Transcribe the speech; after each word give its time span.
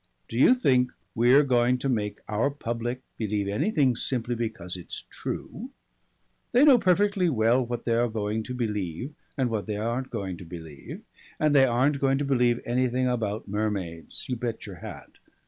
"Do 0.27 0.35
you 0.39 0.55
think 0.55 0.91
we're 1.13 1.43
going 1.43 1.77
to 1.77 1.87
make 1.87 2.21
our 2.27 2.49
public 2.49 3.03
believe 3.19 3.47
anything 3.47 3.95
simply 3.95 4.33
because 4.33 4.75
it's 4.75 5.03
true? 5.11 5.69
They 6.53 6.63
know 6.65 6.79
perfectly 6.79 7.29
well 7.29 7.63
what 7.63 7.85
they 7.85 7.93
are 7.93 8.09
going 8.09 8.41
to 8.45 8.55
believe 8.55 9.13
and 9.37 9.51
what 9.51 9.67
they 9.67 9.77
aren't 9.77 10.09
going 10.09 10.37
to 10.37 10.43
believe, 10.43 11.03
and 11.39 11.55
they 11.55 11.65
aren't 11.65 11.99
going 12.01 12.17
to 12.17 12.25
believe 12.25 12.61
anything 12.65 13.05
about 13.07 13.47
mermaids 13.47 14.27
you 14.27 14.35
bet 14.35 14.65
your 14.65 14.77
hat. 14.77 15.19